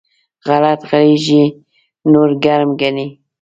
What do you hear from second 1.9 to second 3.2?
نور ګرم ګڼي.